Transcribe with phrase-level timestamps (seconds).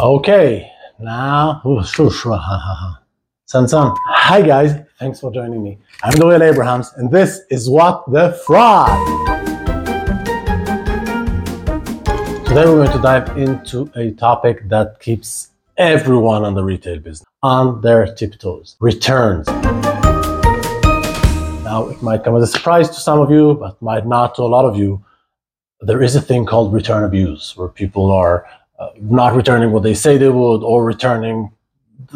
[0.00, 3.00] Okay, now, shoo, shoo, ha, ha,
[3.50, 3.94] ha.
[4.06, 5.76] Hi guys, thanks for joining me.
[6.04, 8.96] I'm Doriel Abrahams, and this is What the Fraud.
[12.46, 17.26] Today we're going to dive into a topic that keeps everyone on the retail business
[17.42, 19.48] on their tiptoes returns.
[21.64, 24.42] Now, it might come as a surprise to some of you, but might not to
[24.42, 25.04] a lot of you.
[25.80, 28.46] There is a thing called return abuse, where people are
[28.78, 31.50] uh, not returning what they say they would, or returning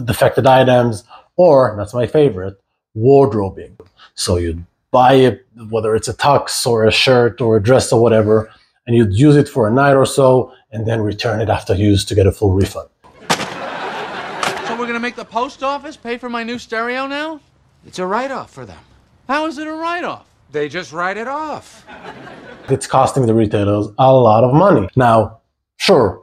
[0.05, 1.05] defected items,
[1.37, 2.61] or that's my favorite,
[2.95, 3.77] wardrobing.
[4.15, 8.01] So you'd buy it, whether it's a tux or a shirt or a dress or
[8.01, 8.51] whatever,
[8.87, 12.05] and you'd use it for a night or so, and then return it after use
[12.07, 12.89] to get a full refund.
[13.31, 17.41] So we're gonna make the post office pay for my new stereo now?
[17.87, 18.79] It's a write off for them.
[19.29, 20.27] How is it a write-off?
[20.51, 21.87] They just write it off.
[22.69, 24.89] It's costing the retailers a lot of money.
[24.97, 25.41] Now,
[25.79, 26.22] sure,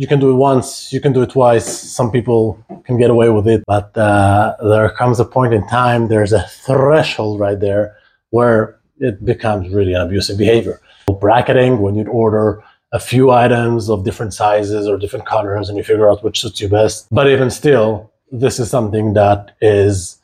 [0.00, 1.66] you can do it once, you can do it twice.
[1.66, 2.42] Some people
[2.86, 6.40] can get away with it, but uh, there comes a point in time, there's a
[6.64, 7.94] threshold right there
[8.30, 10.80] where it becomes really an abusive behavior.
[11.20, 15.84] Bracketing, when you'd order a few items of different sizes or different colors and you
[15.84, 17.06] figure out which suits you best.
[17.10, 20.18] But even still, this is something that is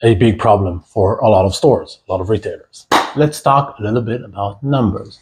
[0.00, 2.86] a big problem for a lot of stores, a lot of retailers.
[3.16, 5.18] Let's talk a little bit about numbers.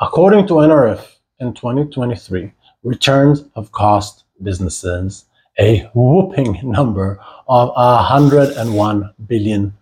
[0.00, 1.02] According to NRF
[1.40, 5.24] in 2023, returns have cost businesses
[5.58, 9.72] a whooping number of $101 billion.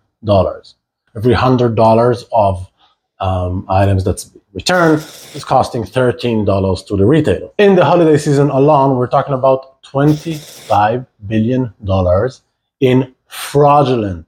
[1.15, 2.71] Every $100 of
[3.19, 4.99] um, items that's returned
[5.35, 7.49] is costing $13 to the retailer.
[7.57, 11.73] In the holiday season alone, we're talking about $25 billion
[12.79, 14.25] in fraudulent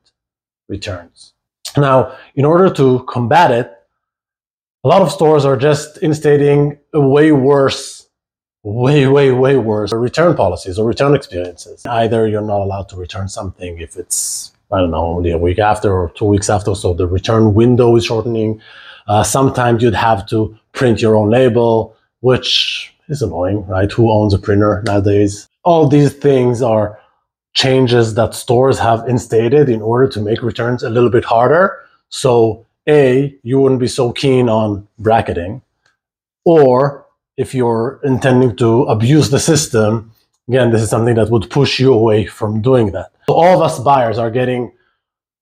[0.67, 1.33] returns.
[1.77, 3.71] Now, in order to combat it,
[4.83, 8.08] a lot of stores are just instating a way worse,
[8.69, 11.85] way, way, way worse return policies or return experiences.
[11.85, 15.59] Either you're not allowed to return something if it's, I don't know, only a week
[15.59, 18.61] after or two weeks after, so the return window is shortening.
[19.07, 23.91] Uh, sometimes you'd have to print your own label, which is annoying, right?
[23.91, 25.49] Who owns a printer nowadays?
[25.63, 26.99] All these things are
[27.53, 31.77] changes that stores have instated in order to make returns a little bit harder.
[32.09, 35.61] So, A, you wouldn't be so keen on bracketing.
[36.45, 37.05] Or
[37.39, 40.11] if you're intending to abuse the system,
[40.47, 43.11] again, this is something that would push you away from doing that.
[43.27, 44.71] So, all of us buyers are getting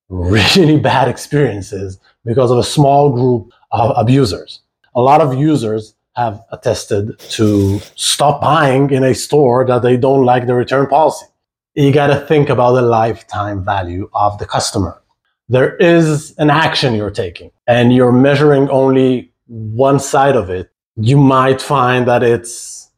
[0.10, 4.62] really bad experiences because of a small group of abusers.
[4.96, 10.26] A lot of users have attested to stop buying in a store that they don't
[10.26, 11.28] like the return policy
[11.78, 15.00] you got to think about the lifetime value of the customer.
[15.48, 20.72] There is an action you're taking and you're measuring only one side of it.
[21.00, 22.90] You might find that it's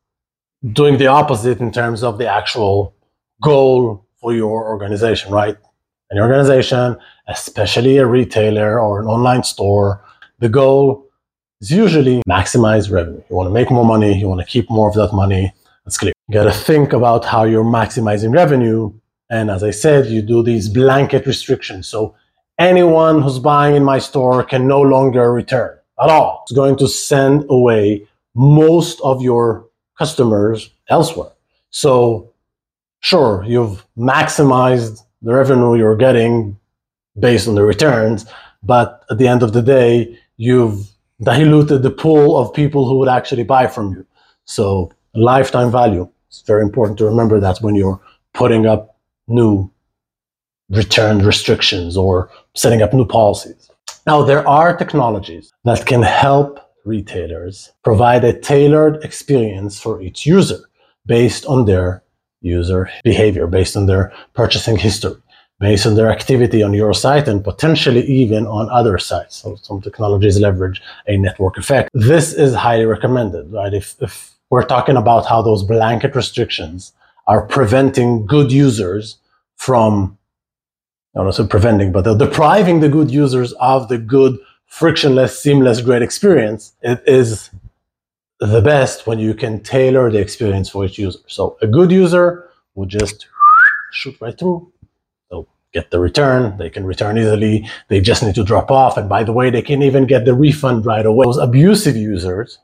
[0.71, 2.95] doing the opposite in terms of the actual
[3.41, 5.57] goal for your organization, right?
[6.09, 10.01] An organization, especially a retailer or an online store,
[10.39, 11.09] the goal
[11.59, 13.21] is usually maximize revenue.
[13.29, 15.53] You want to make more money, you want to keep more of that money.
[15.83, 16.13] That's clear.
[16.29, 18.93] You got to think about how you're maximizing revenue.
[19.29, 21.87] And as I said, you do these blanket restrictions.
[21.89, 22.15] So
[22.57, 26.41] anyone who's buying in my store can no longer return at all.
[26.43, 29.67] It's going to send away most of your
[29.97, 31.31] customers elsewhere.
[31.71, 32.31] So
[33.01, 36.57] sure, you've maximized the revenue you're getting
[37.19, 38.25] based on the returns,
[38.63, 40.87] but at the end of the day, you've
[41.21, 44.05] diluted the pool of people who would actually buy from you.
[44.45, 46.09] So lifetime value.
[46.29, 47.99] It's very important to remember that when you're
[48.33, 49.69] putting up new
[50.69, 53.69] return restrictions or setting up new policies.
[54.05, 60.59] Now, there are technologies that can help retailers provide a tailored experience for each user
[61.05, 62.03] based on their
[62.41, 65.15] user behavior, based on their purchasing history,
[65.59, 69.35] based on their activity on your site and potentially even on other sites.
[69.37, 71.89] So some technologies leverage a network effect.
[71.93, 73.73] This is highly recommended, right?
[73.73, 76.93] If, if we're talking about how those blanket restrictions
[77.27, 79.17] are preventing good users
[79.57, 80.17] from,
[81.15, 85.81] I don't so preventing, but they're depriving the good users of the good, frictionless, seamless,
[85.81, 86.73] great experience.
[86.81, 87.49] It is
[88.39, 91.19] the best when you can tailor the experience for each user.
[91.27, 93.27] So a good user would just
[93.91, 94.71] shoot right through.
[95.29, 96.57] They'll get the return.
[96.57, 97.67] They can return easily.
[97.87, 98.95] They just need to drop off.
[98.95, 101.25] And by the way, they can even get the refund right away.
[101.25, 102.59] Those abusive users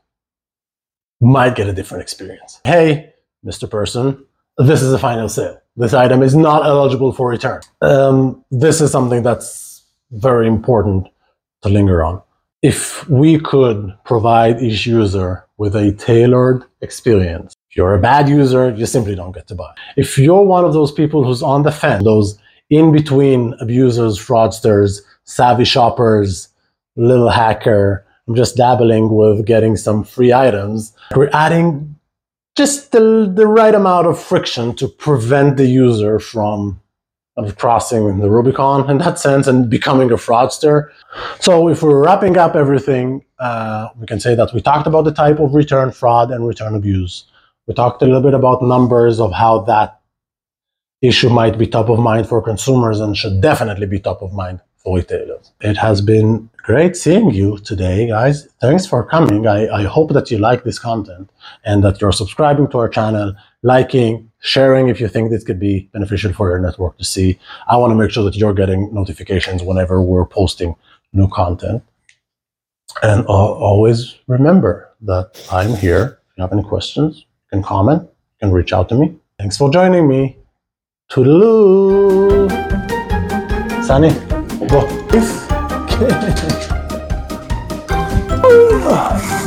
[1.20, 2.60] might get a different experience.
[2.64, 3.12] Hey,
[3.44, 3.68] Mr.
[3.68, 4.24] Person,
[4.56, 5.60] this is a final sale.
[5.76, 7.60] This item is not eligible for return.
[7.82, 11.08] Um, this is something that's very important
[11.62, 12.22] to linger on.
[12.62, 18.70] If we could provide each user with a tailored experience, if you're a bad user,
[18.70, 19.72] you simply don't get to buy.
[19.96, 22.38] If you're one of those people who's on the fence, those
[22.70, 26.48] in between abusers, fraudsters, savvy shoppers,
[26.96, 30.92] little hacker, I'm just dabbling with getting some free items.
[31.14, 31.95] We're adding
[32.56, 36.80] just the, the right amount of friction to prevent the user from
[37.36, 40.88] of crossing the Rubicon in that sense and becoming a fraudster.
[41.38, 45.12] So if we're wrapping up everything, uh, we can say that we talked about the
[45.12, 47.24] type of return fraud and return abuse.
[47.66, 50.00] We talked a little bit about numbers of how that
[51.02, 54.62] issue might be top of mind for consumers and should definitely be top of mind
[55.60, 58.48] It has been great seeing you today, guys.
[58.60, 59.46] Thanks for coming.
[59.46, 61.30] I, I hope that you like this content
[61.64, 65.88] and that you're subscribing to our channel, liking, sharing if you think this could be
[65.92, 67.38] beneficial for your network to see.
[67.68, 70.76] I want to make sure that you're getting notifications whenever we're posting
[71.12, 71.82] new content.
[73.02, 76.20] And uh, always remember that I'm here.
[76.30, 79.16] If you have any questions, you can comment, you can reach out to me.
[79.38, 80.36] Thanks for joining me.
[81.10, 82.50] Toodaloo!
[83.84, 84.10] Sunny,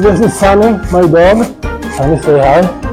[0.01, 1.45] this is Sunny, my dog.
[1.93, 2.88] Sunny, say hi.